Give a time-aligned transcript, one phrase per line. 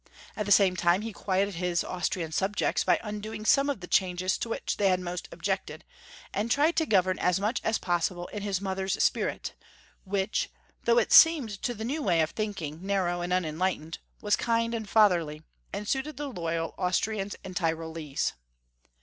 [0.35, 4.35] At the same time he quieted his Austrian subjects by undoing some of the changes
[4.39, 5.85] to which they had most objected,
[6.33, 9.53] and tried to gov ern as much as possible in his mother's spirit,
[10.03, 10.49] which,
[10.85, 14.73] though it seemed to the new way of think ing narrow and unenlightened, was kind
[14.73, 18.33] and fatherly, and suited the loyal Austrians and Tyrol ese.